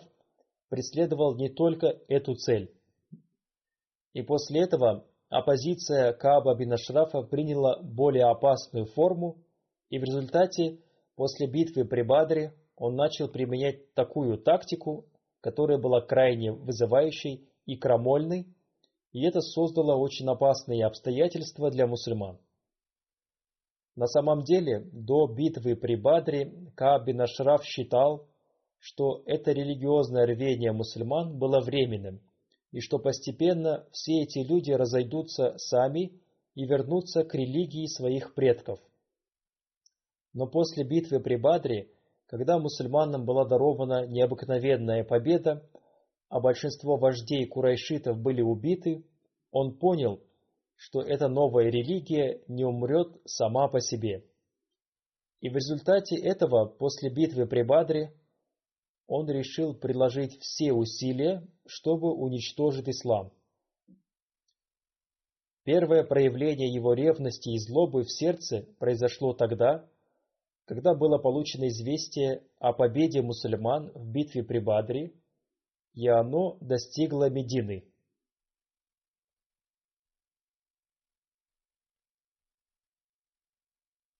[0.69, 2.73] преследовал не только эту цель.
[4.13, 6.71] И после этого оппозиция Кааба бин
[7.29, 9.37] приняла более опасную форму,
[9.91, 10.79] и в результате,
[11.15, 15.05] после битвы при Бадре, он начал применять такую тактику,
[15.41, 18.47] которая была крайне вызывающей и крамольной,
[19.15, 22.37] и это создало очень опасные обстоятельства для мусульман.
[23.95, 28.27] На самом деле, до битвы при Бадре Кааб бин Ашраф считал,
[28.77, 32.19] что это религиозное рвение мусульман было временным,
[32.73, 36.19] и что постепенно все эти люди разойдутся сами
[36.53, 38.81] и вернутся к религии своих предков.
[40.33, 41.87] Но после битвы при Бадре,
[42.27, 45.65] когда мусульманам была дарована необыкновенная победа,
[46.29, 49.05] а большинство вождей курайшитов были убиты,
[49.51, 50.21] он понял,
[50.75, 54.25] что эта новая религия не умрет сама по себе.
[55.39, 58.13] И в результате этого, после битвы при Бадре,
[59.07, 63.31] он решил приложить все усилия, чтобы уничтожить ислам.
[65.63, 69.87] Первое проявление его ревности и злобы в сердце произошло тогда,
[70.65, 75.13] когда было получено известие о победе мусульман в битве при Бадре,
[75.95, 77.85] и оно достигло Медины.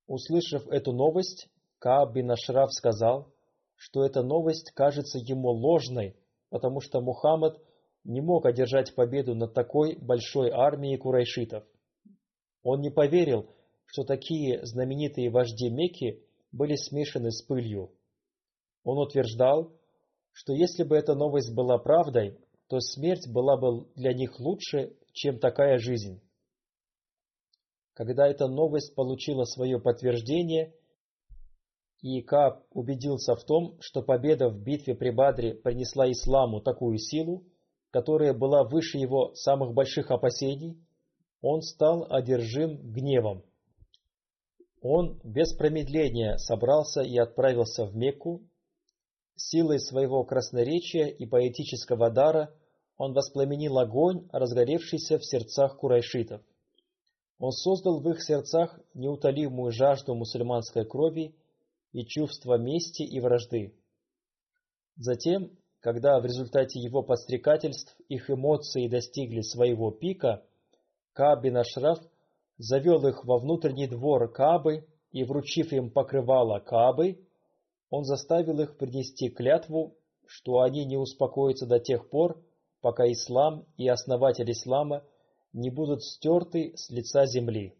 [0.07, 3.33] Услышав эту новость, Кааб бин Ашраф сказал,
[3.75, 6.15] что эта новость кажется ему ложной,
[6.49, 7.61] потому что Мухаммад
[8.05, 11.65] не мог одержать победу над такой большой армией курайшитов.
[12.63, 13.49] Он не поверил,
[13.85, 17.91] что такие знаменитые вожди Мекки были смешаны с пылью.
[18.83, 19.73] Он утверждал,
[20.35, 25.39] что если бы эта новость была правдой, то смерть была бы для них лучше, чем
[25.39, 26.21] такая жизнь.
[27.93, 30.73] Когда эта новость получила свое подтверждение,
[32.01, 37.45] и Кааб убедился в том, что победа в битве при Бадре принесла исламу такую силу,
[37.91, 40.77] которая была выше его самых больших опасений,
[41.41, 43.45] он стал одержим гневом.
[44.81, 48.41] Он без промедления собрался и отправился в Мекку.
[49.35, 52.53] Силой своего красноречия и поэтического дара
[52.97, 56.41] он воспламенил огонь, разгоревшийся в сердцах курайшитов.
[57.37, 61.35] Он создал в их сердцах неутолимую жажду мусульманской крови
[61.91, 63.73] и чувство мести и вражды.
[64.95, 70.45] Затем, когда в результате его подстрекательств их эмоции достигли своего пика,
[71.11, 71.99] Кааб бин Ашраф
[72.57, 77.24] завел их во внутренний двор Каабы и, вручив им покрывало Каабы,
[77.95, 82.43] он заставил их принести клятву, что они не успокоятся до тех пор,
[82.81, 85.05] пока ислам и основатель ислама
[85.53, 87.73] не будут стерты с лица земли.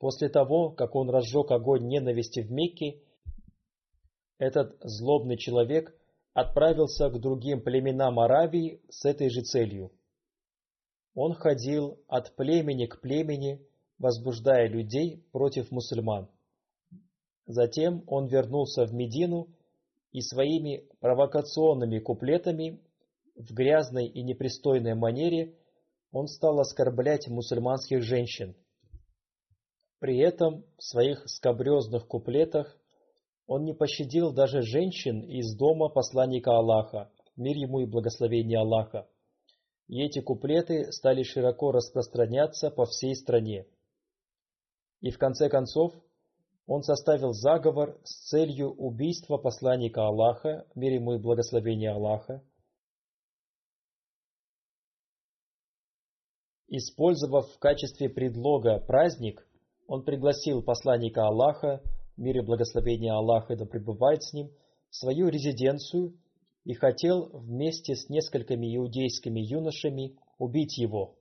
[0.00, 3.00] После того, как он разжег огонь ненависти в Мекке,
[4.38, 5.96] этот злобный человек
[6.34, 9.92] отправился к другим племенам Аравии с этой же целью.
[11.14, 13.64] Он ходил от племени к племени,
[13.98, 16.28] возбуждая людей против мусульман.
[17.46, 19.48] Затем он вернулся в Медину
[20.12, 22.80] и своими провокационными куплетами
[23.34, 25.56] в грязной и непристойной манере
[26.12, 28.54] он стал оскорблять мусульманских женщин.
[29.98, 32.76] При этом в своих скобрезных куплетах
[33.46, 39.08] он не пощадил даже женщин из дома посланника Аллаха, мир ему и благословение Аллаха.
[39.88, 43.66] И эти куплеты стали широко распространяться по всей стране.
[45.00, 45.92] И в конце концов
[46.66, 52.42] он составил заговор с целью убийства посланника Аллаха, мир ему и благословение Аллаха,
[56.74, 59.46] Использовав в качестве предлога праздник,
[59.86, 61.82] он пригласил посланника Аллаха,
[62.16, 64.50] мир и благословение Аллаха да пребывает с ним,
[64.88, 66.16] в свою резиденцию
[66.64, 71.18] и хотел вместе с несколькими иудейскими юношами убить его.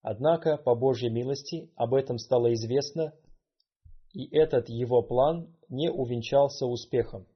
[0.00, 3.12] Однако, по Божьей милости, об этом стало известно,
[4.16, 7.26] и этот его план не увенчался успехом.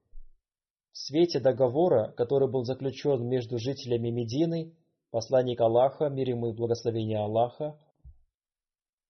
[0.93, 4.75] В свете договора, который был заключен между жителями Медины
[5.11, 7.79] посланник Аллаха, мир ему и благословение Аллаха,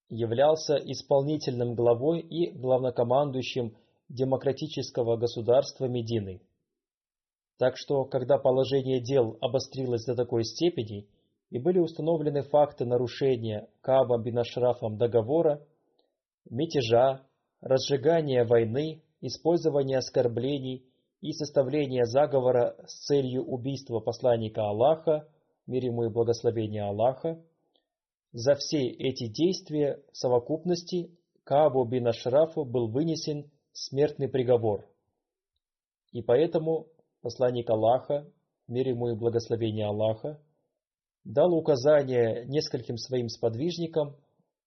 [0.09, 3.77] являлся исполнительным главой и главнокомандующим
[4.09, 6.43] демократического государства Медины.
[7.57, 11.07] Так что, когда положение дел обострилось до такой степени
[11.51, 14.43] и были установлены факты нарушения Каабом бин
[14.99, 15.65] договора,
[16.49, 17.30] мятежа,
[17.61, 20.87] разжигания войны, использования оскорблений
[21.21, 25.29] и составления заговора с целью убийства посланника Аллаха,
[25.67, 27.43] мир ему и благословение Аллаха,
[28.33, 31.11] за все эти действия в совокупности
[31.45, 34.87] Каабу бин Ашрафу был вынесен смертный приговор.
[36.13, 36.87] И поэтому
[37.23, 38.31] посланник Аллаха,
[38.69, 40.41] мир ему и благословение Аллаха,
[41.25, 44.17] дал указание нескольким своим сподвижникам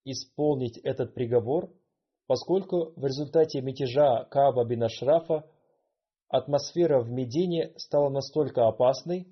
[0.06, 1.72] исполнить этот приговор,
[2.28, 5.46] поскольку в результате мятежа Кааба бин Ашрафа
[6.30, 9.28] атмосфера в Медине стала настолько опасной,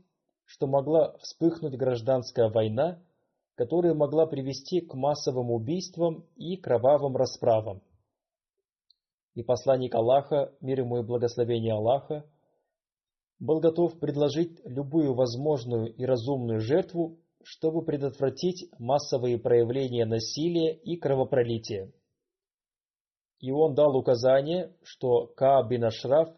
[0.46, 3.02] что могла вспыхнуть гражданская война,
[3.56, 7.82] которая могла привести к массовым убийствам и кровавым расправам.
[9.34, 12.26] И посланник Аллаха, мир ему и благословение Аллаха,
[13.40, 21.92] был готов предложить любую возможную и разумную жертву, чтобы предотвратить массовые проявления насилия и кровопролития.
[23.42, 26.30] И он дал указание, что Кааб бин Ашраф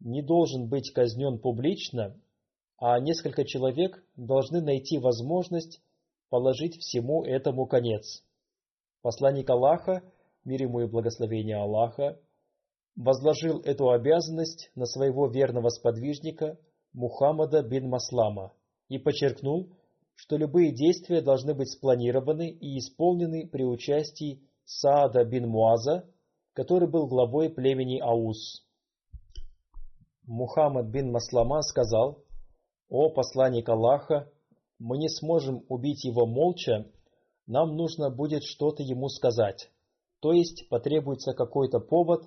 [0.00, 2.16] не должен быть казнен публично
[2.78, 5.80] а несколько человек должны найти возможность
[6.30, 8.22] положить всему этому конец.
[9.02, 10.02] Посланник Аллаха,
[10.44, 12.20] мир ему и благословение Аллаха,
[12.94, 16.58] возложил эту обязанность на своего верного сподвижника
[16.92, 18.52] Мухаммада бин Маслама
[18.88, 19.70] и подчеркнул,
[20.14, 26.04] что любые действия должны быть спланированы и исполнены при участии Саада бин Муаза,
[26.58, 28.66] который был главой племени Аус.
[30.26, 32.24] Мухаммад бин Маслама сказал,
[32.88, 34.28] «О посланник Аллаха,
[34.80, 36.90] мы не сможем убить его молча,
[37.46, 39.70] нам нужно будет что-то ему сказать,
[40.18, 42.24] то есть потребуется какой-то повод,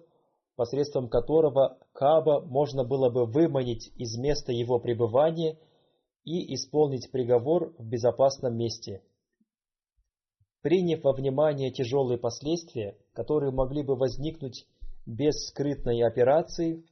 [0.55, 5.59] посредством которого Кааба можно было бы выманить из места его пребывания
[6.23, 9.01] и исполнить приговор в безопасном месте.
[10.61, 14.67] Приняв во внимание тяжелые последствия, которые могли бы возникнуть
[15.07, 16.85] без скрытной операции,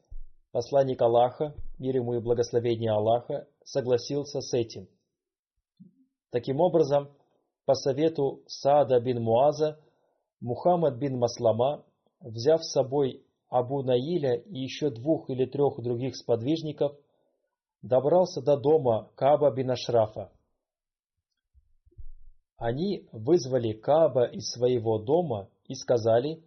[0.51, 4.87] посланник Аллаха, мир ему и благословение Аллаха, согласился с этим.
[6.31, 7.09] Таким образом,
[7.65, 9.79] по совету Саада бин Муаза,
[10.41, 11.85] Мухаммад бин Маслама,
[12.21, 16.97] взяв с собой Абу Наиля и еще двух или трех других сподвижников,
[17.83, 20.31] добрался до дома Каба бин Ашрафа.
[22.59, 26.43] Они вызвали Каба из своего дома и сказали,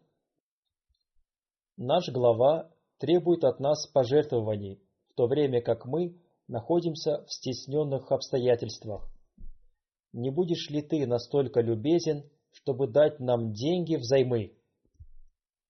[1.79, 9.09] «Наш глава требует от нас пожертвований, в то время как мы находимся в стесненных обстоятельствах.
[10.13, 14.53] Не будешь ли ты настолько любезен, чтобы дать нам деньги взаймы?»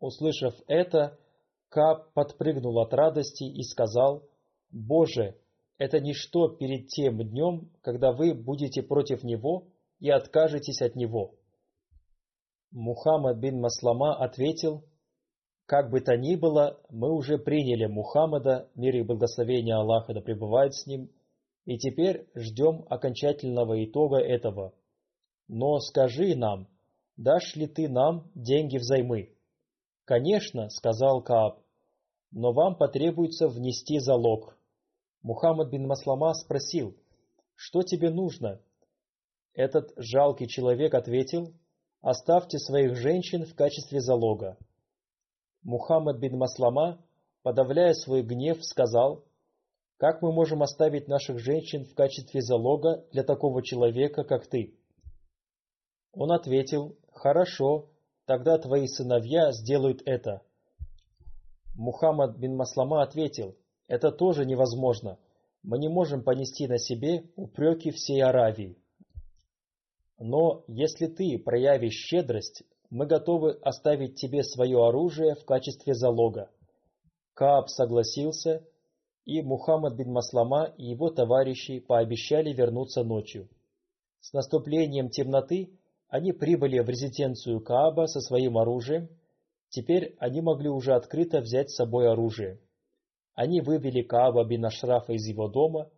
[0.01, 1.19] Услышав это,
[1.69, 4.29] Кап подпрыгнул от радости и сказал,
[4.73, 5.37] «Боже,
[5.79, 9.69] это ничто перед тем днем, когда вы будете против него
[10.03, 11.35] и откажетесь от него».
[12.73, 14.85] Мухаммад бин Маслама ответил,
[15.67, 20.75] как бы то ни было, мы уже приняли Мухаммада, мир и благословение Аллаха да пребывает
[20.75, 21.11] с ним,
[21.65, 24.75] и теперь ждем окончательного итога этого.
[25.49, 26.67] Но скажи нам,
[27.17, 29.37] дашь ли ты нам деньги взаймы?
[30.05, 31.61] Конечно, сказал Кааб,
[32.33, 34.59] но вам потребуется внести залог.
[35.23, 36.97] Мухаммад бин Маслама спросил,
[37.55, 38.61] что тебе нужно?
[39.55, 41.53] Этот жалкий человек ответил,
[42.01, 44.57] оставьте своих женщин в качестве залога.
[45.63, 47.05] Мухаммад бин Маслама,
[47.43, 49.25] подавляя свой гнев, сказал,
[49.99, 54.75] «Как мы можем оставить наших женщин в качестве залога для такого человека, как ты?»
[56.13, 57.91] Он ответил, «Хорошо,
[58.25, 60.43] тогда твои сыновья сделают это».
[61.75, 63.55] Мухаммад бин Маслама ответил,
[63.87, 65.19] «Это тоже невозможно.
[65.63, 68.82] Мы не можем понести на себе упреки всей Аравии.
[70.19, 76.51] Но если ты проявишь щедрость, мы готовы оставить тебе свое оружие в качестве залога.
[77.35, 78.67] Кааб согласился,
[79.25, 83.49] и Мухаммад бин Маслама и его товарищи пообещали вернуться ночью.
[84.21, 85.71] С наступлением темноты
[86.09, 89.09] они прибыли в резиденцию Кааба со своим оружием,
[89.71, 92.61] теперь они могли уже открыто взять с собой оружие.
[93.35, 95.91] Они вывели Кааба бин Ашрафа из его дома,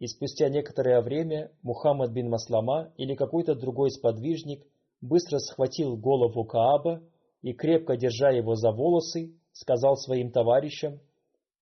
[0.00, 4.66] и спустя некоторое время Мухаммад бин Маслама или какой-то другой сподвижник–
[5.00, 7.02] быстро схватил голову Кааба
[7.42, 11.00] и, крепко держа его за волосы, сказал своим товарищам,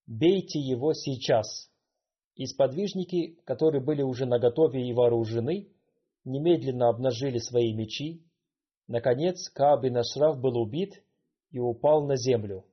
[0.06, 1.70] «Бейте его сейчас!»
[2.34, 5.68] И сподвижники, которые были уже наготове и вооружены,
[6.24, 8.22] немедленно обнажили свои мечи.
[8.86, 11.02] Наконец Кааб бин Ашраф был убит
[11.50, 12.64] и упал на землю.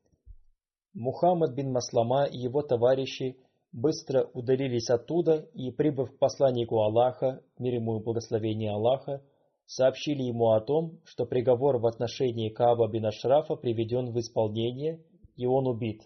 [0.93, 3.37] Мухаммад бин Маслама и его товарищи
[3.75, 9.21] быстро удалились оттуда и, прибыв к посланнику Аллаха, мир ему и благословение Аллаха,
[9.65, 15.03] сообщили ему о том, что приговор в отношении Кааба бин Ашрафа приведен в исполнение,
[15.35, 16.03] и он убит.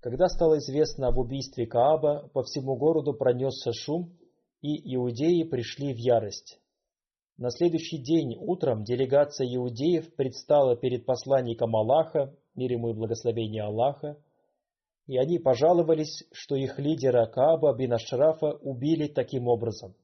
[0.00, 4.18] Когда стало известно об убийстве Кааба, по всему городу пронесся шум,
[4.62, 6.58] и иудеи пришли в ярость.
[7.36, 14.18] На следующий день утром делегация иудеев предстала перед посланником Аллаха, мир ему и благословение Аллаха,
[15.06, 19.94] и они пожаловались, что их лидера Кааба бин Ашрафа убили таким образом.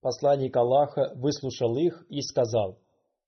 [0.00, 2.78] Посланник Аллаха выслушал их и сказал,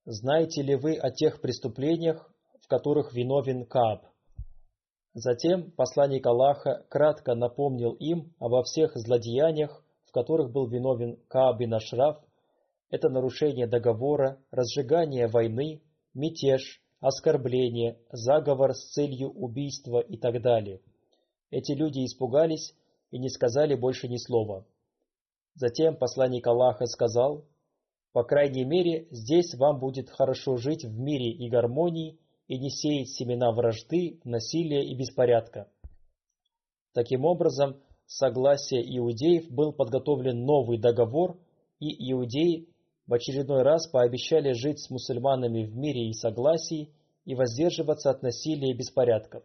[0.04, 2.30] «Знаете ли вы о тех преступлениях,
[2.60, 4.04] в которых виновен Кааб?»
[5.14, 11.72] Затем посланник Аллаха кратко напомнил им обо всех злодеяниях, в которых был виновен Кааб бин
[11.72, 12.18] Ашраф,
[12.90, 15.82] это нарушение договора, разжигание войны,
[16.14, 20.80] мятеж, оскорбление, заговор с целью убийства и так далее.
[21.50, 22.74] Эти люди испугались
[23.10, 24.66] и не сказали больше ни слова.
[25.54, 27.46] Затем посланник Аллаха сказал,
[28.12, 32.18] «По крайней мере, здесь вам будет хорошо жить в мире и гармонии
[32.48, 35.70] и не сеять семена вражды, насилия и беспорядка».
[36.92, 37.76] Таким образом,
[38.06, 41.38] согласие иудеев был подготовлен новый договор,
[41.78, 42.68] и иудеи
[43.06, 46.92] в очередной раз пообещали жить с мусульманами в мире и согласии
[47.24, 49.44] и воздерживаться от насилия и беспорядков.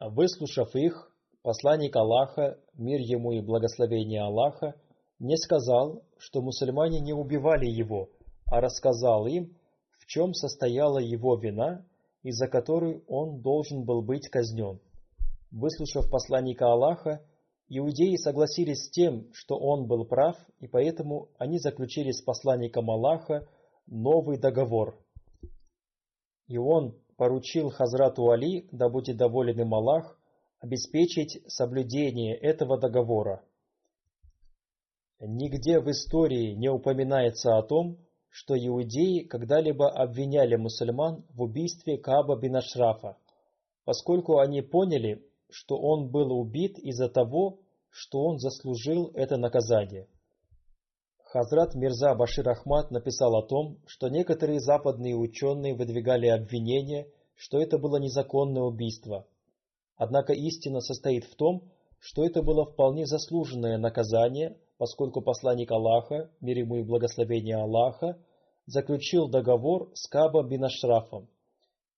[0.00, 1.12] Выслушав их,
[1.42, 4.74] посланник Аллаха, мир ему и благословение Аллаха,
[5.18, 8.10] не сказал, что мусульмане не убивали его,
[8.46, 9.56] а рассказал им,
[9.98, 11.86] в чем состояла его вина,
[12.22, 14.80] из-за которой он должен был быть казнен.
[15.50, 17.22] Выслушав посланника Аллаха,
[17.78, 23.48] иудеи согласились с тем, что он был прав, и поэтому они заключили с посланником Аллаха
[23.86, 24.98] новый договор.
[26.48, 30.18] И он поручил Хазрату Али, да будет доволен им Аллах,
[30.60, 33.42] обеспечить соблюдение этого договора.
[35.18, 37.96] Нигде в истории не упоминается о том,
[38.28, 43.16] что иудеи когда-либо обвиняли мусульман в убийстве Кааба бин Ашрафа,
[43.84, 50.08] поскольку они поняли, что он был убит из-за того, что он заслужил это наказание.
[51.24, 57.78] Хазрат Мирза Башир Ахмад написал о том, что некоторые западные ученые выдвигали обвинение, что это
[57.78, 59.26] было незаконное убийство–
[60.02, 61.62] Однако истина состоит в том,
[62.00, 68.18] что это было вполне заслуженное наказание, поскольку посланник Аллаха, мир ему и благословение Аллаха,
[68.66, 71.28] заключил договор с Кабом бин Ашрафом.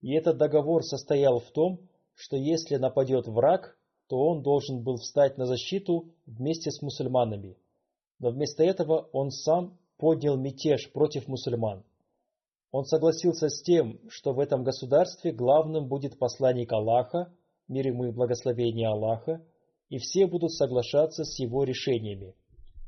[0.02, 1.80] И этот договор состоял в том,
[2.14, 3.76] что если нападет враг,
[4.08, 7.56] то он должен был встать на защиту вместе с мусульманами.
[8.18, 11.84] Но вместо этого он сам поднял мятеж против мусульман.
[12.70, 17.32] Он согласился с тем, что в этом государстве главным будет посланник Аллаха,
[17.68, 19.44] мир ему и благословение Аллаха,
[19.88, 22.34] и все будут соглашаться с его решениями.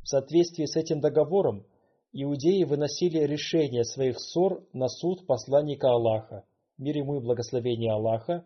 [0.03, 1.66] В соответствии с этим договором
[2.12, 6.45] иудеи выносили решение своих ссор на суд посланника Аллаха,
[6.79, 8.45] мир ему и благословение Аллаха,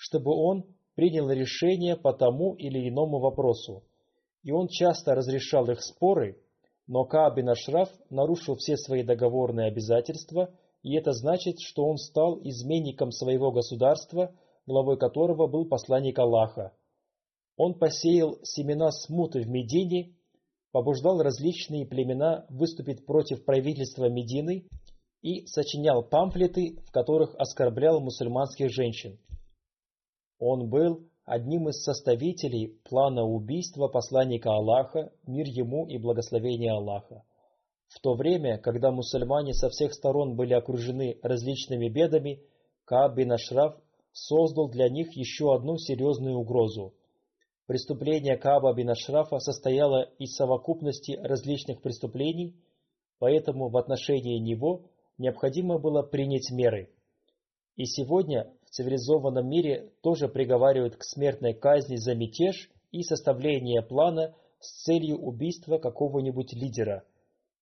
[0.00, 3.84] чтобы он принял решение по тому или иному вопросу.
[4.42, 6.40] И он часто разрешал их споры,
[6.86, 12.40] но Кааб бин Ашраф нарушил все свои договорные обязательства, и это значит, что он стал
[12.42, 14.34] изменником своего государства,
[14.66, 16.72] главой которого был посланник Аллаха.
[17.58, 20.14] Он посеял семена смуты в Медине,
[20.72, 24.66] побуждал различные племена выступить против правительства Медины
[25.20, 29.18] и сочинял памфлеты, в которых оскорблял мусульманских женщин.
[30.40, 37.22] Он был одним из составителей плана убийства посланника Аллаха, мир ему и благословение Аллаха.
[37.88, 42.40] В то время, когда мусульмане со всех сторон были окружены различными бедами,
[42.86, 43.76] Кааб бин Ашраф
[44.12, 46.94] создал для них еще одну серьезную угрозу.
[47.66, 52.56] Преступление Кааба бин Ашрафа состояло из совокупности различных преступлений,
[53.18, 54.86] поэтому в отношении него
[55.18, 56.90] необходимо было принять меры.
[57.76, 64.84] И сегодня цивилизованном мире тоже приговаривают к смертной казни за мятеж и составление плана с
[64.84, 67.04] целью убийства какого-нибудь лидера,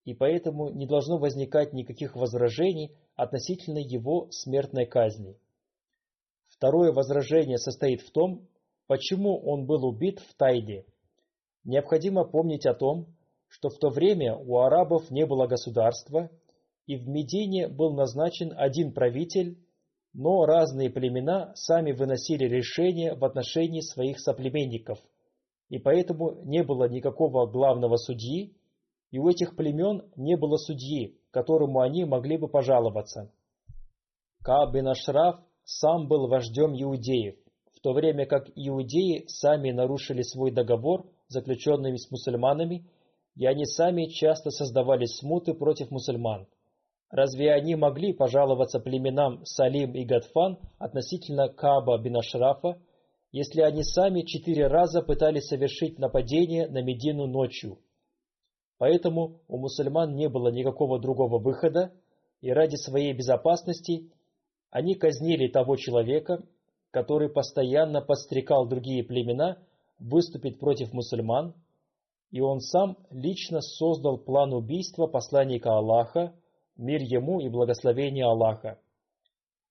[0.05, 5.37] и поэтому не должно возникать никаких возражений относительно его смертной казни.
[6.47, 8.47] Второе возражение состоит в том,
[8.87, 10.85] почему он был убит в Тайде.
[11.63, 13.07] Необходимо помнить о том,
[13.47, 16.29] что в то время у арабов не было государства,
[16.85, 19.57] и в Медине был назначен один правитель,
[20.13, 24.99] но разные племена сами выносили решения в отношении своих соплеменников,
[25.69, 28.55] и поэтому не было никакого главного судьи,
[29.11, 33.31] и у этих племен не было судьи, которому они могли бы пожаловаться.
[34.43, 37.35] Кааб Ашраф сам был вождем иудеев,
[37.75, 42.89] в то время как иудеи сами нарушили свой договор, заключенными с мусульманами,
[43.35, 46.47] и они сами часто создавали смуты против мусульман–
[47.11, 52.79] Разве они могли пожаловаться племенам Салим и Гадфан относительно Каба бин Ашрафа,
[53.31, 57.79] если они сами четыре раза пытались совершить нападение на Медину ночью?
[58.77, 61.91] Поэтому у мусульман не было никакого другого выхода,
[62.41, 64.11] и ради своей безопасности
[64.69, 66.43] они казнили того человека,
[66.91, 69.57] который постоянно подстрекал другие племена
[69.99, 71.55] выступить против мусульман,
[72.31, 76.33] и он сам лично создал план убийства посланника Аллаха,
[76.79, 78.79] мир ему и благословение Аллаха.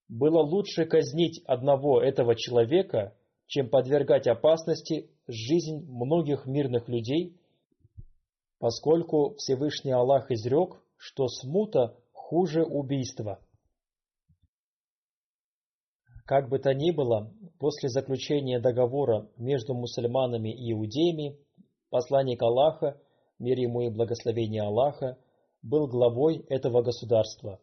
[0.09, 7.37] Было лучше казнить одного этого человека, чем подвергать опасности жизнь многих мирных людей,
[8.59, 13.41] поскольку Всевышний Аллах изрек, что смута хуже убийства.
[16.27, 21.39] Как бы то ни было, после заключения договора между мусульманами и иудеями,
[21.89, 23.01] посланник Аллаха,
[23.39, 25.17] мир ему и благословение Аллаха,
[25.69, 27.61] был главой этого государства.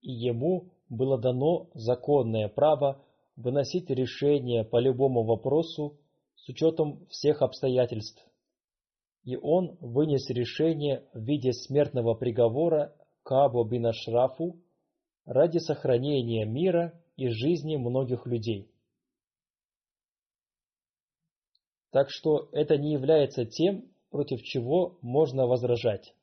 [0.00, 3.04] И ему было дано законное право
[3.36, 5.98] выносить решения по любому вопросу
[6.36, 8.24] с учетом всех обстоятельств.
[9.24, 14.56] И он вынес решение в виде смертного приговора Кабу бин Ашрафу
[15.24, 18.70] ради сохранения мира и жизни многих людей.
[21.90, 26.14] Так что это не является тем, против чего можно возражать.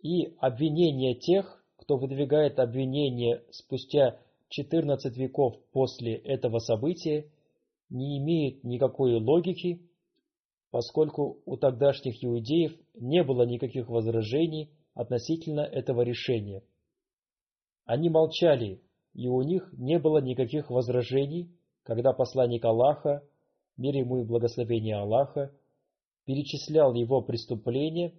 [0.00, 4.18] И обвинение тех, кто выдвигает обвинение спустя
[4.48, 7.30] 14 веков после этого события,
[7.90, 9.82] не имеет никакой логики,
[10.70, 16.62] поскольку у тогдашних иудеев не было никаких возражений относительно этого решения.
[17.84, 18.80] Они молчали,
[19.12, 21.50] и у них не было никаких возражений,
[21.82, 23.22] когда посланник Аллаха
[23.76, 25.52] мир ему и благословение Аллаха,
[26.24, 28.14] перечислял его преступления,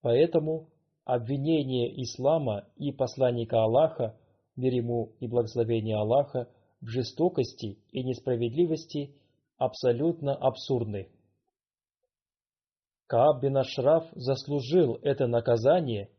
[0.00, 0.68] поэтому
[1.04, 4.18] обвинение ислама и посланника Аллаха,
[4.56, 6.48] мир ему и благословение Аллаха,
[6.80, 9.14] в жестокости и несправедливости
[9.58, 11.08] абсолютно абсурдны.
[13.06, 16.10] Кааб бин Ашраф заслужил это наказание,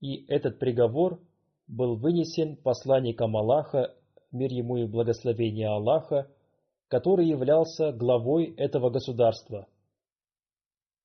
[0.00, 1.20] и этот приговор
[1.66, 3.94] был вынесен посланником Аллаха,
[4.30, 6.30] мир ему и благословение Аллаха,
[6.88, 9.68] который являлся главой этого государства.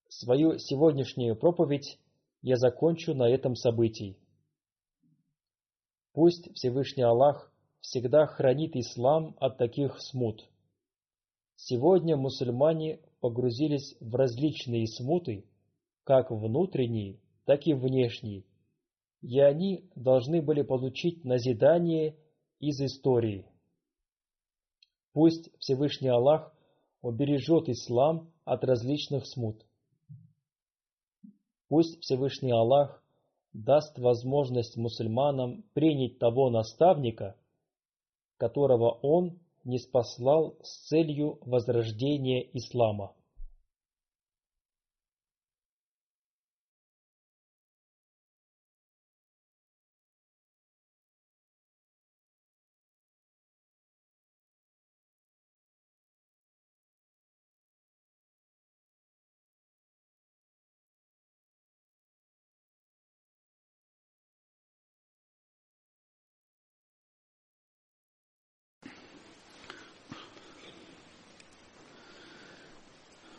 [0.08, 2.00] Свою сегодняшнюю проповедь
[2.42, 4.18] я закончу на этом событии.
[6.14, 10.48] Пусть Всевышний Аллах всегда хранит ислам от таких смут.
[11.56, 15.46] Сегодня мусульмане погрузились в различные смуты,
[16.04, 18.46] как внутренние, так и внешние,
[19.22, 22.16] и они должны были получить назидание
[22.60, 23.46] из истории.
[25.14, 26.52] Пусть Всевышний Аллах
[27.02, 29.64] убережет ислам от различных смут.
[31.70, 33.04] Пусть Всевышний Аллах
[33.54, 37.36] даст возможность мусульманам принять того наставника,
[38.38, 43.14] которого он не спаслал с целью возрождения ислама.